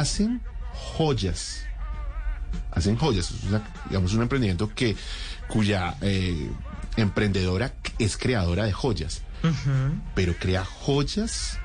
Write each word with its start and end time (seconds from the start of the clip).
hacen 0.00 0.40
joyas. 0.72 1.66
Hacen 2.70 2.96
joyas. 2.96 3.30
Es 3.32 3.44
una- 3.44 3.62
digamos, 3.88 4.14
un 4.14 4.22
emprendimiento 4.22 4.72
que 4.74 4.96
cuya 5.48 5.96
eh, 6.00 6.50
emprendedora 6.96 7.74
es 7.98 8.16
creadora 8.16 8.64
de 8.64 8.72
joyas. 8.72 9.22
Pero 10.14 10.34
crea 10.38 10.64
joyas 10.64 11.58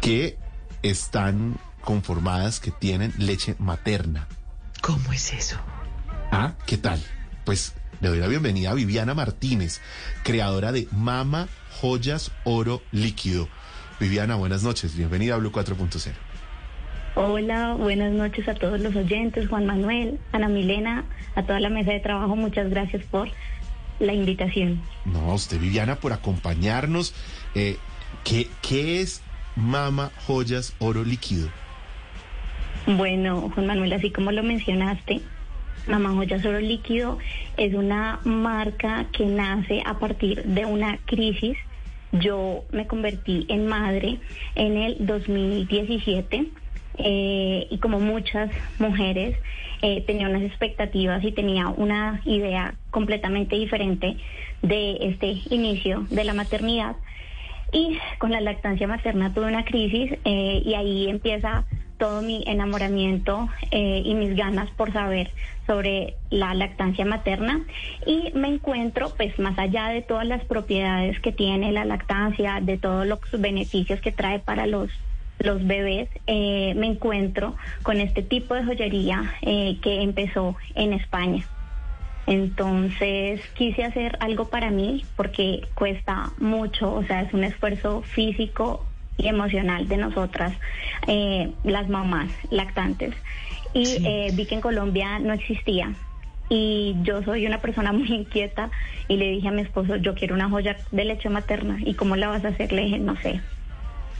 que 0.00 0.38
están 0.82 1.58
conformadas, 1.80 2.60
que 2.60 2.70
tienen 2.70 3.12
leche 3.18 3.56
materna. 3.58 4.26
¿Cómo 4.82 5.12
es 5.12 5.32
eso? 5.32 5.56
Ah, 6.30 6.52
¿qué 6.66 6.76
tal? 6.76 7.02
Pues 7.44 7.72
le 8.00 8.08
doy 8.08 8.18
la 8.18 8.26
bienvenida 8.28 8.70
a 8.70 8.74
Viviana 8.74 9.14
Martínez, 9.14 9.80
creadora 10.22 10.70
de 10.70 10.86
Mama 10.92 11.48
Joyas 11.80 12.30
Oro 12.44 12.82
Líquido. 12.92 13.48
Viviana, 13.98 14.34
buenas 14.34 14.62
noches. 14.62 14.94
Bienvenida 14.94 15.34
a 15.34 15.38
Blue 15.38 15.50
4.0. 15.52 16.12
Hola, 17.18 17.72
buenas 17.78 18.12
noches 18.12 18.46
a 18.46 18.52
todos 18.52 18.78
los 18.78 18.94
oyentes, 18.94 19.48
Juan 19.48 19.64
Manuel, 19.64 20.20
Ana 20.32 20.50
Milena, 20.50 21.06
a 21.34 21.44
toda 21.44 21.60
la 21.60 21.70
mesa 21.70 21.92
de 21.92 22.00
trabajo, 22.00 22.36
muchas 22.36 22.68
gracias 22.68 23.02
por 23.06 23.30
la 23.98 24.12
invitación. 24.12 24.82
No, 25.06 25.32
usted, 25.32 25.58
Viviana, 25.58 25.96
por 25.96 26.12
acompañarnos. 26.12 27.14
Eh, 27.54 27.78
¿qué, 28.22 28.48
¿Qué 28.60 29.00
es 29.00 29.22
Mama 29.56 30.12
Joyas 30.26 30.76
Oro 30.78 31.04
Líquido? 31.04 31.48
Bueno, 32.86 33.50
Juan 33.54 33.66
Manuel, 33.66 33.94
así 33.94 34.10
como 34.10 34.30
lo 34.30 34.42
mencionaste, 34.42 35.22
Mamá 35.88 36.10
Joyas 36.10 36.44
Oro 36.44 36.60
Líquido 36.60 37.16
es 37.56 37.72
una 37.72 38.20
marca 38.24 39.06
que 39.12 39.24
nace 39.24 39.82
a 39.86 39.98
partir 39.98 40.44
de 40.44 40.66
una 40.66 40.98
crisis. 41.06 41.56
Yo 42.12 42.64
me 42.72 42.86
convertí 42.86 43.46
en 43.48 43.68
madre 43.68 44.20
en 44.54 44.76
el 44.76 45.06
2017 45.06 46.50
eh, 46.98 47.66
y 47.70 47.78
como 47.78 48.00
muchas 48.00 48.50
mujeres 48.78 49.36
eh, 49.82 50.02
tenía 50.06 50.28
unas 50.28 50.42
expectativas 50.42 51.22
y 51.24 51.32
tenía 51.32 51.68
una 51.68 52.20
idea 52.24 52.74
completamente 52.90 53.56
diferente 53.56 54.16
de 54.62 54.98
este 55.00 55.36
inicio 55.50 56.06
de 56.10 56.24
la 56.24 56.34
maternidad. 56.34 56.96
Y 57.72 57.98
con 58.18 58.30
la 58.30 58.40
lactancia 58.40 58.86
materna 58.86 59.34
tuve 59.34 59.46
una 59.46 59.64
crisis 59.64 60.12
eh, 60.24 60.62
y 60.64 60.74
ahí 60.74 61.08
empieza 61.08 61.64
todo 61.98 62.20
mi 62.20 62.44
enamoramiento 62.46 63.48
y 63.72 64.14
mis 64.14 64.36
ganas 64.36 64.68
por 64.72 64.92
saber 64.92 65.30
sobre 65.66 66.14
la 66.28 66.52
lactancia 66.52 67.06
materna 67.06 67.62
y 68.04 68.32
me 68.34 68.48
encuentro 68.48 69.14
pues 69.16 69.38
más 69.38 69.58
allá 69.58 69.88
de 69.88 70.02
todas 70.02 70.26
las 70.26 70.44
propiedades 70.44 71.18
que 71.20 71.32
tiene 71.32 71.72
la 71.72 71.86
lactancia, 71.86 72.60
de 72.60 72.76
todos 72.76 73.06
los 73.06 73.18
beneficios 73.32 73.98
que 74.02 74.12
trae 74.12 74.40
para 74.40 74.66
los 74.66 74.90
los 75.38 75.66
bebés, 75.66 76.08
eh, 76.26 76.74
me 76.76 76.86
encuentro 76.86 77.56
con 77.82 78.00
este 78.00 78.22
tipo 78.22 78.54
de 78.54 78.64
joyería 78.64 79.34
eh, 79.42 79.78
que 79.82 80.02
empezó 80.02 80.56
en 80.74 80.92
España. 80.92 81.46
Entonces 82.26 83.40
quise 83.54 83.84
hacer 83.84 84.16
algo 84.20 84.48
para 84.48 84.70
mí 84.70 85.04
porque 85.16 85.62
cuesta 85.74 86.30
mucho, 86.38 86.92
o 86.92 87.04
sea, 87.04 87.22
es 87.22 87.32
un 87.32 87.44
esfuerzo 87.44 88.02
físico 88.02 88.84
y 89.16 89.28
emocional 89.28 89.88
de 89.88 89.96
nosotras, 89.96 90.52
eh, 91.06 91.52
las 91.62 91.88
mamás 91.88 92.28
lactantes. 92.50 93.14
Y 93.72 93.84
Sí. 93.84 94.02
eh, 94.04 94.30
vi 94.34 94.46
que 94.46 94.56
en 94.56 94.60
Colombia 94.60 95.18
no 95.18 95.32
existía. 95.32 95.94
Y 96.48 96.96
yo 97.02 97.22
soy 97.22 97.46
una 97.46 97.60
persona 97.60 97.92
muy 97.92 98.08
inquieta 98.12 98.70
y 99.08 99.16
le 99.16 99.30
dije 99.30 99.48
a 99.48 99.52
mi 99.52 99.62
esposo, 99.62 99.96
yo 99.96 100.14
quiero 100.14 100.34
una 100.34 100.48
joya 100.50 100.76
de 100.90 101.04
leche 101.04 101.28
materna. 101.28 101.78
¿Y 101.84 101.94
cómo 101.94 102.16
la 102.16 102.28
vas 102.28 102.44
a 102.44 102.48
hacer? 102.48 102.72
Le 102.72 102.82
dije, 102.82 102.98
no 102.98 103.16
sé. 103.20 103.40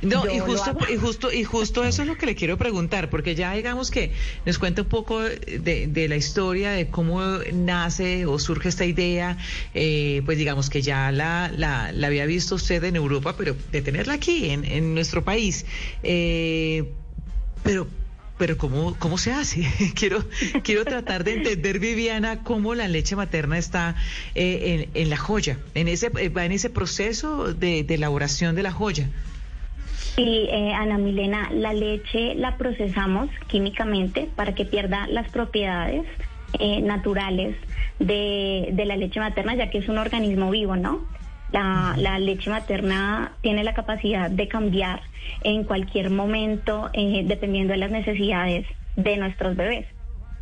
No, 0.03 0.31
y 0.31 0.39
justo, 0.39 0.77
y 0.93 0.97
justo, 0.97 1.33
y 1.33 1.45
justo 1.45 1.85
eso 1.85 2.03
es 2.03 2.09
lo 2.09 2.17
que 2.17 2.27
le 2.27 2.35
quiero 2.35 2.59
preguntar, 2.59 3.09
porque 3.09 3.35
ya 3.35 3.55
digamos 3.55 3.91
que 3.91 4.13
nos 4.45 4.59
cuenta 4.59 4.83
un 4.83 4.89
poco 4.89 5.21
de, 5.23 5.87
de 5.89 6.09
la 6.09 6.17
historia 6.17 6.71
de 6.73 6.89
cómo 6.89 7.23
nace 7.53 8.27
o 8.27 8.39
surge 8.39 8.69
esta 8.69 8.85
idea, 8.85 9.39
eh, 9.75 10.23
pues 10.27 10.37
digamos 10.37 10.69
que 10.69 10.83
ya 10.83 11.11
la, 11.13 11.51
la, 11.57 11.93
la 11.93 12.07
había 12.09 12.27
visto 12.27 12.57
usted 12.57 12.85
en 12.85 12.97
Europa, 12.97 13.37
pero 13.39 13.57
de 13.73 13.81
tenerla 13.83 14.15
aquí, 14.15 14.51
en, 14.51 14.65
en 14.65 14.95
nuestro 14.95 15.25
país. 15.25 15.65
Eh, 16.03 16.85
pero 17.63 17.89
pero 18.39 18.59
cómo 18.59 18.95
cómo 18.99 19.17
se 19.17 19.33
hace 19.33 19.67
quiero 19.95 20.23
quiero 20.63 20.85
tratar 20.85 21.25
de 21.25 21.37
entender 21.37 21.79
Viviana 21.79 22.45
cómo 22.45 22.75
la 22.75 22.87
leche 22.87 23.17
materna 23.17 23.57
está 23.57 23.97
eh, 24.35 24.89
en, 24.93 25.03
en 25.03 25.09
la 25.09 25.17
joya 25.17 25.59
en 25.75 25.89
ese 25.89 26.11
va 26.11 26.45
en 26.45 26.53
ese 26.53 26.69
proceso 26.69 27.55
de, 27.55 27.83
de 27.83 27.95
elaboración 27.95 28.55
de 28.55 28.63
la 28.63 28.73
joya 28.73 29.09
Y 30.17 30.49
eh, 30.51 30.73
Ana 30.73 30.97
Milena, 30.97 31.51
la 31.53 31.75
leche 31.75 32.35
la 32.35 32.57
procesamos 32.57 33.29
químicamente 33.49 34.29
para 34.35 34.55
que 34.55 34.65
pierda 34.65 35.07
las 35.09 35.31
propiedades 35.31 36.05
eh, 36.59 36.81
naturales 36.81 37.55
de, 37.99 38.71
de 38.73 38.85
la 38.87 38.97
leche 38.97 39.21
materna, 39.21 39.55
ya 39.55 39.69
que 39.69 39.79
es 39.79 39.89
un 39.89 39.99
organismo 39.99 40.51
vivo, 40.51 40.77
¿no? 40.77 41.01
La, 41.53 41.95
la 41.99 42.19
leche 42.19 42.49
materna 42.51 43.33
tiene 43.43 43.63
la 43.63 43.75
capacidad 43.75 44.31
de 44.31 44.49
cambiar 44.49 45.03
en 45.43 45.65
cualquier 45.65 46.11
momento, 46.11 46.89
eh, 46.95 47.23
dependiendo 47.27 47.73
de 47.73 47.79
las 47.79 47.91
necesidades 47.91 48.67
de 48.97 49.17
nuestros 49.19 49.55
bebés. 49.55 49.87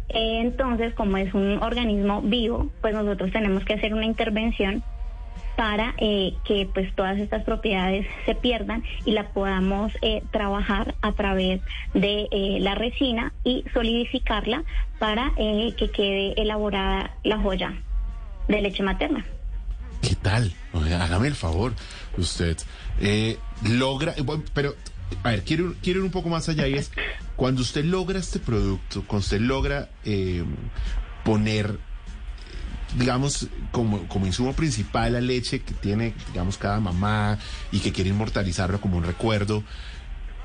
Entonces, 0.09 0.95
como 0.95 1.17
es 1.17 1.35
un 1.35 1.63
organismo 1.63 2.23
vivo, 2.23 2.71
pues 2.81 2.95
nosotros 2.95 3.33
tenemos 3.33 3.65
que 3.65 3.75
hacer 3.75 3.93
una 3.95 4.07
intervención 4.07 4.83
para 5.57 5.95
eh, 5.99 6.35
que 6.45 6.69
pues 6.73 6.95
todas 6.95 7.19
estas 7.19 7.45
propiedades 7.45 8.07
se 8.27 8.35
pierdan 8.35 8.83
y 9.05 9.13
la 9.13 9.29
podamos 9.29 9.93
eh, 10.03 10.23
trabajar 10.33 10.95
a 11.03 11.13
través 11.13 11.61
de 11.95 12.29
eh, 12.31 12.59
la 12.61 12.75
resina 12.75 13.33
y 13.45 13.65
solidificarla 13.73 14.65
para 14.99 15.33
que 15.37 15.91
quede 15.95 16.41
elaborada 16.41 17.15
la 17.25 17.39
joya 17.39 17.73
de 18.49 18.61
leche 18.63 18.83
materna. 18.83 19.25
¿Qué 20.03 20.15
tal? 20.17 20.53
O 20.73 20.83
sea, 20.83 21.05
hágame 21.05 21.29
el 21.29 21.35
favor. 21.35 21.73
Usted 22.17 22.57
logra, 23.67 24.15
pero, 24.55 24.75
a 25.23 25.31
ver, 25.31 25.43
quiero, 25.45 25.71
ir- 25.71 25.77
quiero 25.83 26.01
ir 26.01 26.05
un 26.07 26.11
poco 26.13 26.29
más 26.29 26.49
allá 26.49 26.67
y 26.69 26.75
es, 26.75 26.91
cuando 27.37 27.63
usted 27.63 27.85
logra 27.85 28.19
este 28.19 28.39
producto, 28.39 29.03
cuando 29.07 29.21
usted 29.25 29.41
logra 29.41 29.89
poner, 31.25 31.79
digamos, 32.95 33.49
como, 33.73 34.07
como 34.09 34.27
insumo 34.27 34.53
principal 34.53 35.13
la 35.13 35.21
leche 35.21 35.61
que 35.61 35.75
tiene, 35.75 36.15
digamos, 36.29 36.59
cada 36.59 36.81
mamá 36.81 37.39
y 37.73 37.81
que 37.81 37.93
quiere 37.93 38.11
inmortalizarlo 38.11 38.81
como 38.81 38.97
un 38.97 39.05
recuerdo, 39.05 39.65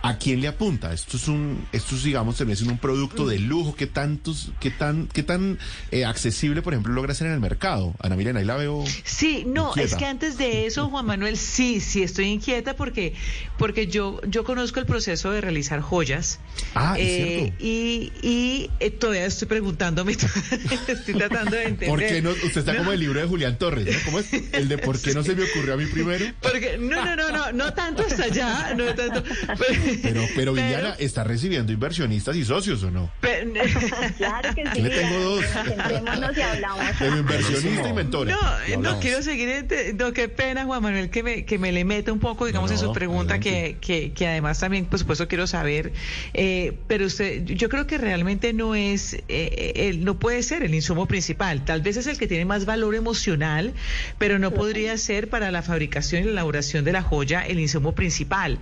¿A 0.01 0.17
quién 0.17 0.39
le 0.39 0.47
apunta? 0.47 0.93
Esto 0.93 1.17
es 1.17 1.27
un, 1.27 1.65
esto 1.73 1.95
es, 1.95 2.03
digamos, 2.03 2.37
también 2.37 2.53
es 2.57 2.61
un 2.61 2.77
producto 2.77 3.27
de 3.27 3.37
lujo. 3.37 3.75
¿Qué 3.75 3.85
tantos, 3.85 4.51
qué 4.61 4.71
tan, 4.71 5.07
qué 5.07 5.23
tan 5.23 5.59
eh, 5.91 6.05
accesible, 6.05 6.61
por 6.61 6.73
ejemplo, 6.73 6.93
logra 6.93 7.13
ser 7.13 7.27
en 7.27 7.33
el 7.33 7.39
mercado? 7.41 7.93
Ana 7.99 8.15
Milena, 8.15 8.39
ahí 8.39 8.45
la 8.45 8.55
veo. 8.55 8.85
Sí, 9.03 9.43
no, 9.45 9.69
Inquieta. 9.69 9.87
es 9.89 9.95
que 9.95 10.05
antes 10.05 10.37
de 10.37 10.65
eso, 10.67 10.89
Juan 10.89 11.05
Manuel, 11.05 11.35
sí, 11.37 11.81
sí 11.81 12.01
estoy 12.01 12.27
inquieta 12.27 12.77
porque, 12.77 13.13
porque 13.57 13.87
yo, 13.87 14.21
yo 14.25 14.45
conozco 14.45 14.79
el 14.79 14.85
proceso 14.85 15.31
de 15.31 15.41
realizar 15.41 15.81
joyas. 15.81 16.39
Ah, 16.75 16.95
es 16.97 17.05
Eh, 17.05 17.15
cierto. 17.39 17.55
Y, 17.65 18.11
y 18.21 18.71
eh, 18.79 18.91
todavía 18.91 19.25
estoy 19.25 19.49
preguntándome, 19.49 20.13
estoy 20.87 21.13
tratando 21.15 21.57
de 21.57 21.63
entender. 21.63 21.89
¿Por 21.89 21.99
qué 21.99 22.21
no? 22.21 22.29
Usted 22.31 22.57
está 22.59 22.77
como 22.77 22.93
el 22.93 23.01
libro 23.01 23.19
de 23.19 23.27
Julián 23.27 23.57
Torres, 23.57 23.85
¿no? 23.85 23.99
¿Cómo 24.05 24.19
es? 24.19 24.31
El 24.53 24.69
de 24.69 24.77
¿por 24.77 24.97
qué 25.01 25.13
no 25.13 25.23
se 25.23 25.35
me 25.35 25.43
ocurrió 25.43 25.73
a 25.73 25.77
mí 25.77 25.85
primero? 25.87 26.25
Porque, 26.41 26.77
no, 26.79 27.03
no, 27.03 27.15
no, 27.17 27.29
no, 27.31 27.51
no 27.51 27.73
tanto 27.73 28.03
hasta 28.03 28.23
allá, 28.23 28.73
no 28.77 28.85
tanto. 28.95 29.23
Pero, 29.57 29.88
pero 30.35 30.53
Viviana 30.53 30.95
está 30.99 31.23
recibiendo 31.23 31.71
inversionistas 31.71 32.35
y 32.35 32.45
socios, 32.45 32.83
¿o 32.83 32.91
no? 32.91 33.11
pero- 33.21 33.51
Claro 34.17 34.53
que 34.55 34.63
sí. 34.63 34.69
Yo 34.77 34.83
le 34.83 34.89
tengo 34.89 35.19
dos. 35.19 35.45
Sentémonos 35.45 36.37
y 36.37 36.41
hablamos. 36.41 36.99
De 36.99 37.07
inversionista 37.07 37.89
y 37.89 37.93
mentora. 37.93 38.35
No, 38.71 38.81
no 38.81 38.99
quiero 38.99 39.21
seguir. 39.21 39.65
No, 39.97 40.11
qué 40.13 40.27
pena, 40.29 40.65
Juan 40.65 40.81
Manuel, 40.83 41.09
que 41.09 41.23
me, 41.23 41.45
que 41.45 41.57
me 41.57 41.71
le 41.71 41.85
meta 41.85 42.11
un 42.11 42.19
poco, 42.19 42.45
digamos, 42.45 42.69
No, 42.71 42.75
en 42.77 42.81
su 42.83 42.93
pregunta, 42.93 43.39
que, 43.39 43.77
que, 43.81 44.11
que 44.13 44.27
además 44.27 44.59
también, 44.59 44.85
por 44.85 44.99
supuesto, 44.99 45.27
quiero 45.27 45.47
saber. 45.47 45.91
eh, 46.33 46.73
pero 46.87 47.05
usted, 47.05 47.43
yo 47.45 47.69
creo 47.69 47.87
que 47.87 47.97
realmente 47.97 48.53
no 48.53 48.75
es, 48.75 49.15
eh, 49.27 49.73
el, 49.75 50.03
no 50.03 50.19
puede 50.19 50.43
ser 50.43 50.63
el 50.63 50.73
insumo 50.75 51.05
principal. 51.07 51.65
Tal 51.65 51.81
vez 51.81 51.97
es 51.97 52.07
el 52.07 52.17
que 52.17 52.27
tiene 52.27 52.45
más 52.45 52.65
valor 52.65 52.95
emocional, 52.95 53.73
pero 54.17 54.39
no 54.39 54.51
podría 54.51 54.97
ser 54.97 55.29
para 55.29 55.51
la 55.51 55.61
fabricación 55.61 56.23
y 56.23 56.25
la 56.25 56.31
elaboración 56.31 56.83
de 56.85 56.91
la 56.91 57.01
joya 57.01 57.41
el 57.41 57.59
insumo 57.59 57.93
principal, 57.95 58.59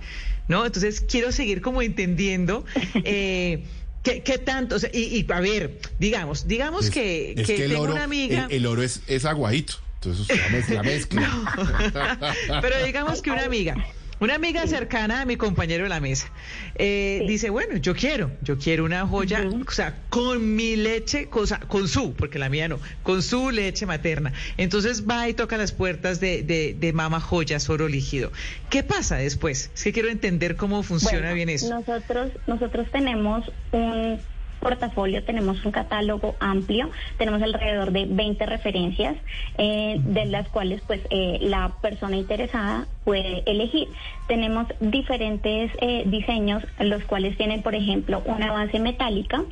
¿no? 0.48 0.64
Entonces, 0.64 1.00
quiero 1.18 1.32
seguir 1.32 1.60
como 1.60 1.82
entendiendo. 1.82 2.64
Eh, 3.04 3.64
¿Qué, 4.04 4.22
qué 4.22 4.38
tanto? 4.38 4.76
O 4.76 4.78
sea, 4.78 4.88
y, 4.92 5.18
y, 5.18 5.26
a 5.32 5.40
ver, 5.40 5.80
digamos, 5.98 6.46
digamos 6.46 6.84
Es- 6.86 6.90
que, 6.92 7.34
es 7.36 7.46
que 7.46 7.64
el 7.64 7.70
tengo 7.72 7.82
oro, 7.82 7.92
una 7.94 8.04
amiga. 8.04 8.46
El, 8.48 8.58
el 8.58 8.66
oro 8.66 8.82
es, 8.84 9.00
es 9.08 9.24
aguadito. 9.24 9.74
Entonces 10.00 10.28
la 10.70 10.82
mezcla. 10.84 11.20
la 11.22 12.16
mezcla. 12.20 12.60
Pero 12.62 12.84
digamos 12.84 13.20
que 13.20 13.32
una 13.32 13.44
amiga 13.44 13.74
Una 14.20 14.34
amiga 14.34 14.66
cercana 14.66 15.20
a 15.20 15.24
mi 15.24 15.36
compañero 15.36 15.84
de 15.84 15.88
la 15.88 16.00
mesa 16.00 16.30
eh, 16.74 17.24
dice, 17.26 17.50
bueno, 17.50 17.76
yo 17.76 17.94
quiero, 17.94 18.32
yo 18.42 18.58
quiero 18.58 18.84
una 18.84 19.06
joya, 19.06 19.48
o 19.66 19.70
sea, 19.70 19.94
con 20.08 20.56
mi 20.56 20.74
leche, 20.74 21.28
cosa, 21.28 21.60
con 21.60 21.86
su, 21.86 22.14
porque 22.14 22.38
la 22.38 22.48
mía 22.48 22.68
no, 22.68 22.80
con 23.02 23.22
su 23.22 23.50
leche 23.50 23.86
materna. 23.86 24.32
Entonces 24.56 25.08
va 25.08 25.28
y 25.28 25.34
toca 25.34 25.56
las 25.56 25.72
puertas 25.72 26.18
de, 26.18 26.42
de, 26.42 26.74
de 26.78 26.92
Mama 26.92 27.20
Joyas 27.20 27.70
Oro 27.70 27.86
Líquido. 27.88 28.32
¿Qué 28.70 28.82
pasa 28.82 29.16
después? 29.16 29.70
Es 29.74 29.84
que 29.84 29.92
quiero 29.92 30.08
entender 30.08 30.56
cómo 30.56 30.82
funciona 30.82 31.32
bien 31.32 31.48
eso. 31.48 31.68
Nosotros, 31.70 32.32
nosotros 32.46 32.88
tenemos 32.90 33.44
un 33.72 34.20
portafolio 34.58 35.22
tenemos 35.24 35.64
un 35.64 35.72
catálogo 35.72 36.34
amplio, 36.40 36.90
tenemos 37.16 37.42
alrededor 37.42 37.92
de 37.92 38.06
20 38.06 38.46
referencias, 38.46 39.16
eh, 39.56 39.96
de 40.00 40.26
las 40.26 40.48
cuales 40.48 40.82
pues 40.86 41.00
eh, 41.10 41.38
la 41.40 41.72
persona 41.80 42.16
interesada 42.16 42.86
puede 43.04 43.42
elegir. 43.46 43.88
Tenemos 44.26 44.66
diferentes 44.80 45.70
eh, 45.80 46.04
diseños, 46.06 46.64
los 46.80 47.04
cuales 47.04 47.36
tienen, 47.36 47.62
por 47.62 47.74
ejemplo, 47.74 48.22
una 48.26 48.52
base 48.52 48.78
metálica, 48.78 49.42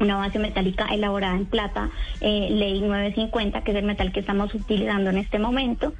una 0.00 0.16
base 0.16 0.38
metálica 0.38 0.86
elaborada 0.86 1.36
en 1.36 1.46
plata, 1.46 1.90
ley 2.20 2.80
950, 2.80 3.62
que 3.62 3.70
es 3.70 3.76
el 3.76 3.84
metal 3.84 4.10
que 4.12 4.20
estamos 4.20 4.52
utilizando 4.54 5.10
en 5.10 5.18
este 5.18 5.38
momento. 5.38 5.92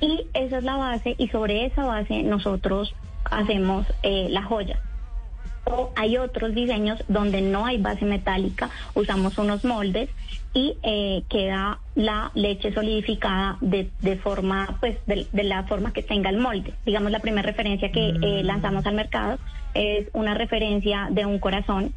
Y 0.00 0.24
esa 0.32 0.58
es 0.58 0.64
la 0.64 0.76
base 0.76 1.14
y 1.18 1.28
sobre 1.28 1.66
esa 1.66 1.84
base 1.84 2.22
nosotros 2.22 2.94
hacemos 3.30 3.86
la 4.02 4.42
joya 4.42 4.80
hay 5.96 6.16
otros 6.16 6.54
diseños 6.54 7.02
donde 7.08 7.40
no 7.42 7.66
hay 7.66 7.78
base 7.78 8.04
metálica, 8.04 8.70
usamos 8.94 9.38
unos 9.38 9.64
moldes 9.64 10.08
y 10.52 10.76
eh, 10.82 11.22
queda 11.28 11.78
la 11.94 12.32
leche 12.34 12.72
solidificada 12.72 13.56
de, 13.60 13.90
de 14.00 14.16
forma, 14.16 14.78
pues, 14.80 14.98
de, 15.06 15.44
la 15.44 15.62
forma 15.64 15.92
que 15.92 16.02
tenga 16.02 16.30
el 16.30 16.38
molde. 16.38 16.74
Digamos, 16.84 17.12
la 17.12 17.20
primera 17.20 17.46
referencia 17.46 17.92
que 17.92 18.08
eh, 18.08 18.42
mm. 18.42 18.46
lanzamos 18.46 18.86
al 18.86 18.94
mercado 18.94 19.38
es 19.74 20.08
una 20.12 20.34
referencia 20.34 21.08
de 21.10 21.24
un 21.24 21.38
corazón 21.38 21.92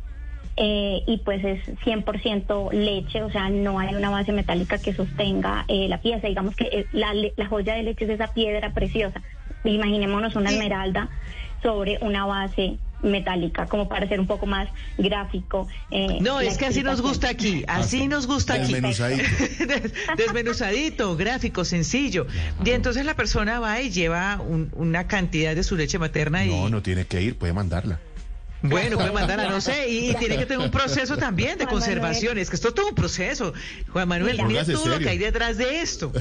eh, 0.56 1.02
y 1.08 1.18
pues 1.18 1.44
es 1.44 1.68
100% 1.84 2.72
leche, 2.74 3.24
o 3.24 3.32
sea, 3.32 3.50
no 3.50 3.80
hay 3.80 3.96
una 3.96 4.12
base 4.12 4.32
metálica 4.32 4.78
que 4.78 4.94
sostenga 4.94 5.66
la 5.68 6.00
pieza. 6.00 6.28
Digamos 6.28 6.56
que 6.56 6.86
la, 6.92 7.12
la 7.14 7.48
joya 7.48 7.74
de 7.74 7.82
leche 7.82 8.06
es 8.06 8.12
esa 8.12 8.28
piedra 8.28 8.72
preciosa. 8.72 9.20
Imaginémonos 9.64 10.36
una 10.36 10.52
esmeralda 10.52 11.10
sobre 11.64 11.98
una 12.02 12.26
base 12.28 12.78
metálica, 13.04 13.68
como 13.68 13.88
para 13.88 14.08
ser 14.08 14.20
un 14.20 14.28
poco 14.28 14.46
más 14.46 14.68
gráfico. 14.98 15.68
Eh, 15.92 16.18
no, 16.22 16.42
es 16.42 16.58
que 16.58 16.66
así 16.66 16.82
nos 16.84 17.02
gusta 17.02 17.30
aquí, 17.30 17.64
así 17.68 18.08
nos 18.08 18.28
gusta 18.28 18.56
aquí. 18.56 18.74
Desmenuzadito. 18.74 19.24
Desmenuzadito, 20.18 21.16
gráfico, 21.16 21.66
sencillo. 21.66 22.26
Y 22.66 22.72
entonces 22.72 23.06
la 23.06 23.16
persona 23.16 23.60
va 23.60 23.82
y 23.82 23.92
lleva 23.92 24.42
una 24.74 25.08
cantidad 25.08 25.56
de 25.56 25.64
su 25.64 25.76
leche 25.76 26.00
materna 26.00 26.46
y... 26.46 26.50
No, 26.50 26.70
no 26.70 26.82
tiene 26.82 27.06
que 27.06 27.22
ir, 27.22 27.36
puede 27.38 27.54
mandarla. 27.54 28.00
Bueno, 28.64 28.96
puede 28.96 29.12
mandar 29.12 29.42
a 29.42 29.50
no 29.50 29.60
sé, 29.60 29.90
y, 29.90 30.14
tiene 30.16 30.38
que 30.38 30.46
tener 30.46 30.66
un 30.66 30.72
proceso 30.72 31.18
también 31.18 31.58
de 31.58 31.68
conservación. 31.68 32.38
Es 32.38 32.50
que 32.50 32.56
esto 32.56 32.70
es 32.70 32.74
todo 32.74 32.88
un 32.88 32.96
proceso. 32.96 33.54
Juan 33.90 34.08
Manuel, 34.08 34.42
mira, 34.48 34.64
todo 34.64 34.88
lo 34.88 35.00
que 35.00 35.10
hay 35.10 35.18
detrás 35.18 35.58
de 35.58 35.82
esto. 35.82 36.14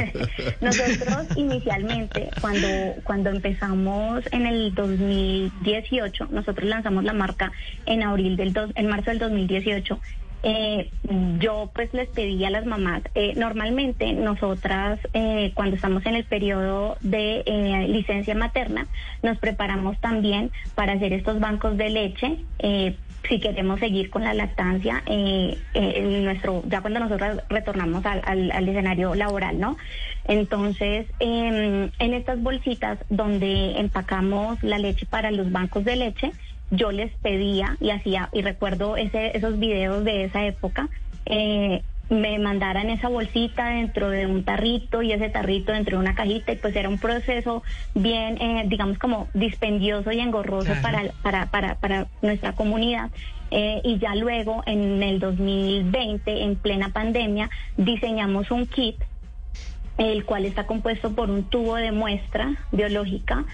Nosotros 0.60 1.28
inicialmente, 1.36 2.30
cuando, 2.40 2.68
cuando 3.04 3.30
empezamos 3.30 4.24
en 4.32 4.46
el 4.46 4.74
2018, 4.74 6.28
nosotros 6.30 6.68
lanzamos 6.68 7.04
la 7.04 7.12
marca 7.12 7.52
en 7.86 8.02
abril 8.02 8.36
del 8.36 8.52
dos, 8.52 8.70
en 8.74 8.88
marzo 8.88 9.10
del 9.10 9.20
2018 9.20 10.00
eh, 10.44 10.90
yo 11.38 11.70
pues 11.74 11.92
les 11.94 12.08
pedí 12.10 12.44
a 12.44 12.50
las 12.50 12.66
mamás, 12.66 13.02
eh, 13.14 13.32
normalmente 13.34 14.12
nosotras 14.12 15.00
eh, 15.14 15.52
cuando 15.54 15.76
estamos 15.76 16.04
en 16.04 16.16
el 16.16 16.24
periodo 16.24 16.98
de 17.00 17.42
eh, 17.46 17.88
licencia 17.88 18.34
materna, 18.34 18.86
nos 19.22 19.38
preparamos 19.38 19.98
también 20.00 20.50
para 20.74 20.92
hacer 20.92 21.14
estos 21.14 21.40
bancos 21.40 21.78
de 21.78 21.88
leche. 21.88 22.36
si 23.26 23.40
queremos 23.40 23.80
seguir 23.80 24.10
con 24.10 24.22
la 24.22 24.34
lactancia, 24.34 25.02
en 25.06 26.24
nuestro, 26.24 26.62
ya 26.68 26.82
cuando 26.82 27.00
nosotros 27.00 27.38
retornamos 27.48 28.04
al, 28.04 28.50
al 28.50 28.68
escenario 28.68 29.14
laboral, 29.14 29.58
¿no? 29.58 29.78
Entonces, 30.26 31.06
em, 31.20 31.90
en 31.98 32.14
estas 32.14 32.42
bolsitas 32.42 32.98
donde 33.08 33.78
empacamos 33.78 34.62
la 34.62 34.78
leche 34.78 35.06
para 35.06 35.30
los 35.30 35.50
bancos 35.52 35.84
de 35.84 35.96
leche, 35.96 36.32
yo 36.70 36.92
les 36.92 37.12
pedía 37.18 37.76
y 37.80 37.90
hacía, 37.90 38.28
y 38.32 38.42
recuerdo 38.42 38.96
ese, 38.96 39.36
esos 39.36 39.58
videos 39.58 40.04
de 40.04 40.24
esa 40.24 40.44
época, 40.44 40.88
eh, 41.26 41.82
me 42.10 42.38
mandaran 42.38 42.90
esa 42.90 43.08
bolsita 43.08 43.68
dentro 43.70 44.10
de 44.10 44.26
un 44.26 44.44
tarrito 44.44 45.02
y 45.02 45.12
ese 45.12 45.30
tarrito 45.30 45.72
dentro 45.72 45.96
de 45.96 46.02
una 46.02 46.14
cajita 46.14 46.52
y 46.52 46.56
pues 46.56 46.76
era 46.76 46.88
un 46.88 46.98
proceso 46.98 47.62
bien, 47.94 48.40
eh, 48.40 48.64
digamos 48.66 48.98
como 48.98 49.28
dispendioso 49.32 50.12
y 50.12 50.20
engorroso 50.20 50.72
para, 50.82 51.02
para, 51.22 51.46
para, 51.46 51.76
para 51.76 52.06
nuestra 52.20 52.52
comunidad. 52.52 53.10
Eh, 53.50 53.80
y 53.84 53.98
ya 53.98 54.14
luego 54.14 54.62
en 54.66 55.02
el 55.02 55.18
2020, 55.20 56.42
en 56.42 56.56
plena 56.56 56.90
pandemia, 56.90 57.50
diseñamos 57.76 58.50
un 58.50 58.66
kit 58.66 58.96
el 59.96 60.24
cual 60.24 60.44
está 60.44 60.66
compuesto 60.66 61.14
por 61.14 61.30
un 61.30 61.44
tubo 61.44 61.76
de 61.76 61.92
muestra 61.92 62.56
biológica, 62.72 63.44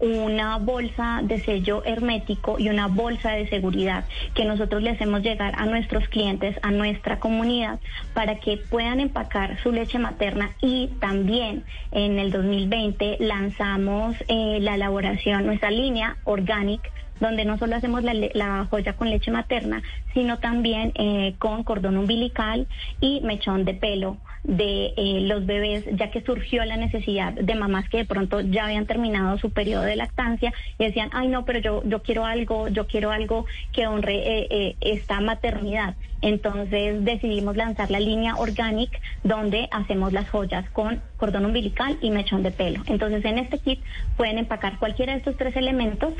una 0.00 0.58
bolsa 0.58 1.20
de 1.22 1.40
sello 1.40 1.82
hermético 1.84 2.58
y 2.58 2.68
una 2.68 2.86
bolsa 2.86 3.32
de 3.32 3.48
seguridad 3.48 4.04
que 4.34 4.44
nosotros 4.44 4.82
le 4.82 4.90
hacemos 4.90 5.22
llegar 5.22 5.54
a 5.56 5.66
nuestros 5.66 6.08
clientes, 6.08 6.56
a 6.62 6.70
nuestra 6.70 7.18
comunidad, 7.18 7.80
para 8.14 8.36
que 8.36 8.56
puedan 8.56 9.00
empacar 9.00 9.60
su 9.62 9.72
leche 9.72 9.98
materna. 9.98 10.50
Y 10.60 10.88
también 11.00 11.64
en 11.90 12.18
el 12.18 12.30
2020 12.30 13.16
lanzamos 13.20 14.16
eh, 14.28 14.58
la 14.60 14.74
elaboración, 14.74 15.46
nuestra 15.46 15.70
línea 15.70 16.16
Organic 16.24 16.80
donde 17.20 17.44
no 17.44 17.58
solo 17.58 17.76
hacemos 17.76 18.02
la, 18.02 18.66
joya 18.70 18.94
con 18.94 19.10
leche 19.10 19.30
materna, 19.30 19.82
sino 20.14 20.38
también 20.38 20.92
eh, 20.94 21.34
con 21.38 21.64
cordón 21.64 21.96
umbilical 21.96 22.66
y 23.00 23.20
mechón 23.20 23.64
de 23.64 23.74
pelo 23.74 24.16
de 24.44 24.94
eh, 24.96 25.20
los 25.22 25.44
bebés, 25.46 25.84
ya 25.92 26.10
que 26.10 26.22
surgió 26.22 26.64
la 26.64 26.76
necesidad 26.76 27.32
de 27.32 27.54
mamás 27.54 27.88
que 27.88 27.98
de 27.98 28.04
pronto 28.04 28.40
ya 28.40 28.64
habían 28.64 28.86
terminado 28.86 29.38
su 29.38 29.50
periodo 29.50 29.82
de 29.82 29.96
lactancia 29.96 30.52
y 30.78 30.84
decían, 30.84 31.10
ay 31.12 31.28
no, 31.28 31.44
pero 31.44 31.58
yo, 31.58 31.82
yo 31.84 32.02
quiero 32.02 32.24
algo, 32.24 32.68
yo 32.68 32.86
quiero 32.86 33.10
algo 33.10 33.46
que 33.72 33.86
honre 33.86 34.16
eh, 34.16 34.48
eh, 34.50 34.76
esta 34.80 35.20
maternidad. 35.20 35.96
Entonces 36.20 37.04
decidimos 37.04 37.56
lanzar 37.56 37.90
la 37.90 38.00
línea 38.00 38.36
Organic, 38.36 38.90
donde 39.22 39.68
hacemos 39.70 40.12
las 40.12 40.28
joyas 40.30 40.68
con 40.70 41.00
cordón 41.16 41.46
umbilical 41.46 41.98
y 42.00 42.10
mechón 42.10 42.42
de 42.42 42.50
pelo. 42.50 42.82
Entonces 42.86 43.24
en 43.24 43.38
este 43.38 43.58
kit 43.58 43.80
pueden 44.16 44.38
empacar 44.38 44.78
cualquiera 44.78 45.12
de 45.12 45.18
estos 45.18 45.36
tres 45.36 45.54
elementos 45.56 46.14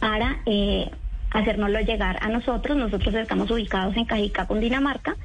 para 0.00 0.38
eh, 0.46 0.90
hacérnoslo 1.30 1.80
llegar 1.80 2.18
a 2.22 2.28
nosotros. 2.28 2.76
Nosotros 2.76 3.14
estamos 3.14 3.50
ubicados 3.50 3.96
en 3.96 4.04
Cajica, 4.04 4.46
Dinamarca 4.46 5.16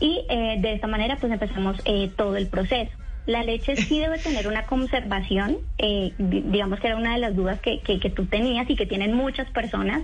y 0.00 0.24
eh, 0.28 0.56
de 0.60 0.74
esta 0.74 0.86
manera 0.86 1.16
pues 1.16 1.32
empezamos 1.32 1.80
eh, 1.84 2.10
todo 2.16 2.36
el 2.36 2.48
proceso. 2.48 2.92
La 3.26 3.42
leche 3.42 3.74
sí 3.76 4.00
debe 4.00 4.18
tener 4.18 4.46
una 4.46 4.64
conservación, 4.64 5.56
eh, 5.78 6.12
digamos 6.18 6.78
que 6.78 6.88
era 6.88 6.96
una 6.96 7.14
de 7.14 7.20
las 7.20 7.34
dudas 7.34 7.58
que, 7.60 7.80
que, 7.80 8.10
tú 8.10 8.26
tenías 8.26 8.68
y 8.68 8.76
que 8.76 8.84
tienen 8.84 9.14
muchas 9.14 9.48
personas, 9.50 10.02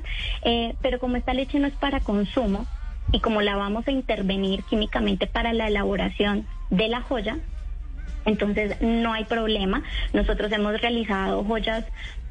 pero 0.81 0.99
como 0.99 1.17
esta 1.17 1.35
leche 1.35 1.58
no 1.58 1.67
es 1.67 1.75
para 1.75 2.00
consumo 2.00 2.64
y 3.12 3.21
como 3.21 3.42
la 3.42 3.57
vamos 3.57 3.87
a 3.87 3.90
intervenir 3.90 4.62
químicamente 4.64 5.26
para 5.26 5.52
la 5.52 5.69
elaboración 5.69 6.47
de 6.71 6.88
la 6.88 7.02
joya, 7.02 7.37
entonces 8.25 8.80
no 8.80 9.12
hay 9.12 9.25
problema. 9.25 9.83
Nosotros 10.14 10.50
hemos 10.52 10.80
realizado 10.80 11.45
joyas 11.45 11.85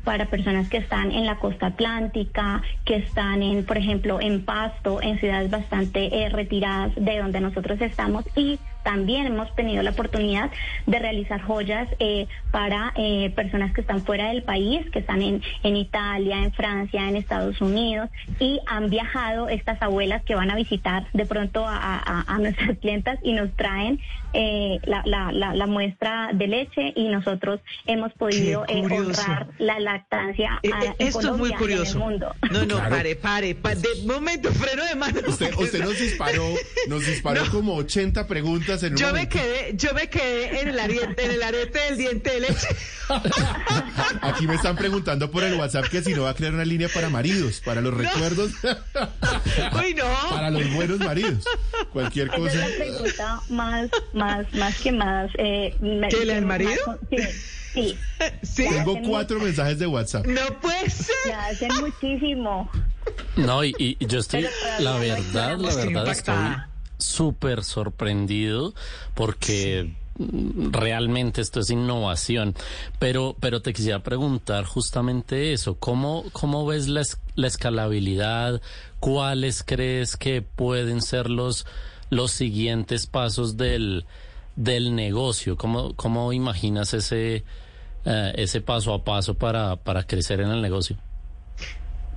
para 0.09 0.25
personas 0.25 0.67
que 0.69 0.77
están 0.77 1.11
en 1.11 1.27
la 1.27 1.35
costa 1.35 1.67
atlántica, 1.67 2.63
que 2.83 2.95
están 2.95 3.43
en, 3.43 3.63
por 3.63 3.77
ejemplo, 3.77 4.19
en 4.19 4.43
Pasto, 4.43 4.99
en 5.03 5.19
ciudades 5.19 5.51
bastante 5.51 6.23
eh, 6.23 6.29
retiradas 6.29 6.95
de 6.95 7.19
donde 7.19 7.39
nosotros 7.39 7.79
estamos 7.79 8.25
y 8.35 8.57
también 8.83 9.25
hemos 9.27 9.53
tenido 9.55 9.83
la 9.83 9.91
oportunidad 9.91 10.51
de 10.85 10.99
realizar 10.99 11.41
joyas 11.41 11.87
eh, 11.99 12.27
para 12.51 12.93
eh, 12.95 13.31
personas 13.35 13.73
que 13.73 13.81
están 13.81 14.01
fuera 14.03 14.29
del 14.29 14.43
país, 14.43 14.89
que 14.91 14.99
están 14.99 15.21
en, 15.21 15.41
en 15.63 15.75
Italia, 15.75 16.37
en 16.37 16.51
Francia, 16.53 17.07
en 17.07 17.15
Estados 17.15 17.61
Unidos, 17.61 18.09
y 18.39 18.59
han 18.67 18.89
viajado 18.89 19.49
estas 19.49 19.81
abuelas 19.81 20.23
que 20.23 20.35
van 20.35 20.49
a 20.51 20.55
visitar 20.55 21.07
de 21.13 21.25
pronto 21.25 21.65
a, 21.67 22.37
nuestras 22.39 22.77
clientas 22.81 23.19
y 23.23 23.33
nos 23.33 23.51
traen 23.55 23.99
eh, 24.33 24.79
la, 24.83 25.31
la, 25.31 25.67
muestra 25.67 26.29
de 26.33 26.47
leche 26.47 26.93
y 26.95 27.09
nosotros 27.09 27.59
hemos 27.85 28.13
podido 28.13 28.63
honrar 28.67 29.47
la 29.57 29.79
lactancia 29.79 30.59
Esto 30.97 31.33
es 31.33 31.37
muy 31.37 31.51
curioso. 31.53 31.99
mundo. 31.99 32.33
No, 32.51 32.65
no, 32.65 32.77
pare, 32.77 33.15
pare, 33.15 33.53
de 33.53 34.05
momento, 34.05 34.51
freno 34.51 34.85
de 34.85 34.95
mano. 34.95 35.19
Usted, 35.27 35.53
usted 35.57 35.83
nos 35.83 35.99
disparó, 35.99 36.43
nos 36.87 37.05
disparó 37.05 37.43
como 37.51 37.75
80 37.75 38.27
preguntas 38.27 38.68
yo 38.95 39.13
me 39.13 39.27
quedé, 39.27 39.73
yo 39.75 39.93
me 39.93 40.09
quedé 40.09 40.61
en 40.61 40.69
el 40.69 40.79
arete, 40.79 41.25
en 41.25 41.31
el 41.31 41.43
arete 41.43 41.79
del 41.79 41.97
diente 41.97 42.29
de 42.31 42.39
leche. 42.41 42.67
Aquí 44.21 44.47
me 44.47 44.55
están 44.55 44.75
preguntando 44.75 45.31
por 45.31 45.43
el 45.43 45.55
WhatsApp 45.55 45.85
que 45.85 46.03
si 46.03 46.13
no 46.13 46.23
va 46.23 46.31
a 46.31 46.33
crear 46.33 46.53
una 46.53 46.65
línea 46.65 46.89
para 46.93 47.09
maridos, 47.09 47.61
para 47.63 47.81
los 47.81 47.93
recuerdos. 47.93 48.51
Uy, 48.63 49.93
no. 49.95 50.29
Para 50.29 50.49
los 50.49 50.73
buenos 50.73 50.99
maridos. 50.99 51.43
Cualquier 51.91 52.27
cosa. 52.29 52.65
es 52.65 52.71
la 52.71 52.85
pregunta 52.85 53.41
más, 53.49 53.89
más, 54.13 54.53
más 54.53 54.79
que 54.79 54.91
más. 54.91 55.31
Eh, 55.37 55.75
¿Que 56.09 56.21
el 56.23 56.45
marido? 56.45 56.99
sí 57.09 57.17
Sí. 57.73 57.97
Sí. 58.41 58.63
Ya 58.63 58.83
Tengo 58.83 58.99
cuatro 59.03 59.39
mensajes 59.39 59.77
de 59.77 59.87
WhatsApp. 59.87 60.25
No 60.25 60.59
puede 60.59 60.89
ser. 60.89 61.15
Ya 61.27 61.45
hacen 61.45 61.71
muchísimo. 61.79 62.69
No, 63.35 63.63
y, 63.63 63.73
y 63.77 64.05
yo 64.05 64.19
estoy, 64.19 64.47
la 64.79 64.97
verdad, 64.97 65.57
la 65.57 65.75
verdad 65.75 66.07
estoy. 66.09 66.68
Súper 66.99 67.63
sorprendido 67.63 68.73
porque 69.15 69.93
realmente 70.71 71.41
esto 71.41 71.61
es 71.61 71.69
innovación. 71.69 72.55
Pero, 72.99 73.35
pero 73.39 73.61
te 73.61 73.73
quisiera 73.73 74.03
preguntar 74.03 74.65
justamente 74.65 75.53
eso, 75.53 75.75
¿cómo, 75.75 76.25
cómo 76.33 76.65
ves 76.65 76.87
la, 76.87 77.01
es- 77.01 77.19
la 77.35 77.47
escalabilidad? 77.47 78.61
¿Cuáles 78.99 79.63
crees 79.63 80.17
que 80.17 80.41
pueden 80.41 81.01
ser 81.01 81.29
los, 81.29 81.65
los 82.09 82.31
siguientes 82.31 83.07
pasos 83.07 83.55
del, 83.57 84.05
del 84.55 84.95
negocio? 84.95 85.55
¿Cómo, 85.57 85.93
cómo 85.95 86.33
imaginas 86.33 86.93
ese, 86.93 87.43
eh, 88.05 88.33
ese 88.35 88.61
paso 88.61 88.93
a 88.93 89.03
paso 89.03 89.35
para, 89.35 89.77
para 89.77 90.03
crecer 90.03 90.41
en 90.41 90.49
el 90.49 90.61
negocio? 90.61 90.97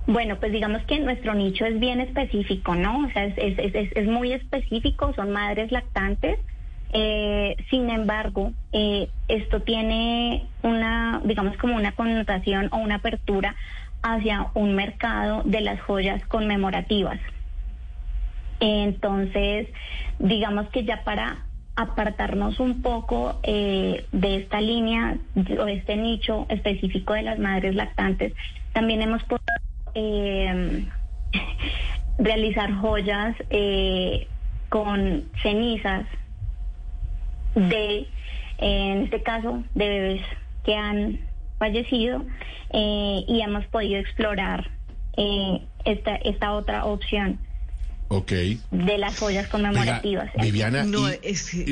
Bueno, 0.07 0.37
pues 0.37 0.53
digamos 0.53 0.83
que 0.83 0.99
nuestro 0.99 1.35
nicho 1.35 1.65
es 1.65 1.79
bien 1.79 2.01
específico, 2.01 2.75
¿no? 2.75 3.07
O 3.07 3.11
sea, 3.11 3.25
es, 3.25 3.35
es, 3.37 3.75
es, 3.75 3.93
es 3.95 4.07
muy 4.07 4.33
específico, 4.33 5.13
son 5.15 5.31
madres 5.31 5.71
lactantes. 5.71 6.39
Eh, 6.93 7.57
sin 7.71 7.89
embargo, 7.89 8.53
eh, 8.73 9.09
esto 9.29 9.63
tiene 9.63 10.47
una, 10.63 11.23
digamos, 11.25 11.57
como 11.57 11.77
una 11.77 11.93
connotación 11.93 12.69
o 12.73 12.79
una 12.79 12.97
apertura 12.97 13.55
hacia 14.03 14.49
un 14.55 14.75
mercado 14.75 15.43
de 15.45 15.61
las 15.61 15.81
joyas 15.81 16.25
conmemorativas. 16.27 17.21
Entonces, 18.61 19.69
digamos 20.19 20.69
que 20.69 20.85
ya 20.85 21.03
para 21.05 21.47
apartarnos 21.75 22.61
un 22.61 22.83
poco 22.83 23.41
eh, 23.43 24.05
de 24.13 24.37
esta 24.37 24.61
línea 24.61 25.17
o 25.59 25.67
este 25.67 25.97
nicho 25.97 26.47
específico 26.49 27.15
de 27.15 27.23
las 27.23 27.39
madres 27.39 27.75
lactantes, 27.75 28.35
también 28.73 29.01
hemos 29.03 29.23
podido 29.25 29.52
eh, 29.95 30.87
realizar 32.19 32.73
joyas 32.81 33.37
eh, 33.51 34.27
con 34.69 35.25
cenizas 35.43 36.07
de, 37.55 38.07
en 38.59 39.03
este 39.05 39.23
caso, 39.23 39.63
de 39.75 39.89
bebés 39.89 40.23
que 40.65 40.75
han 40.75 41.21
fallecido 41.59 42.25
eh, 42.73 43.25
y 43.29 43.41
hemos 43.43 43.67
podido 43.67 44.01
explorar 44.01 44.71
eh, 45.17 45.61
esta, 45.85 46.17
esta 46.17 46.53
otra 46.55 46.85
opción 46.87 47.39
Ok. 48.09 48.33
de 48.71 48.99
las 48.99 49.19
joyas 49.19 49.49
conmemorativas. 49.49 50.31
Oiga, 50.35 50.43
Viviana, 50.45 50.85
No, 50.85 51.11
y- 51.11 51.19
es- 51.23 51.53
y- 51.55 51.65